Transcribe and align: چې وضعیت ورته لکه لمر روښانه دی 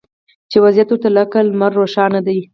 چې 0.51 0.57
وضعیت 0.63 0.89
ورته 0.89 1.09
لکه 1.17 1.37
لمر 1.49 1.71
روښانه 1.79 2.19
دی 2.27 2.39